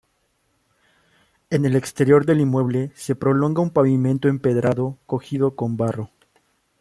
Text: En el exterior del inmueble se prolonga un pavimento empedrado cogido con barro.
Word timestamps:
En 1.51 1.63
el 1.63 1.75
exterior 1.75 2.25
del 2.25 2.41
inmueble 2.41 2.91
se 2.95 3.13
prolonga 3.15 3.61
un 3.61 3.69
pavimento 3.69 4.29
empedrado 4.29 4.97
cogido 5.05 5.55
con 5.55 5.77
barro. 5.77 6.09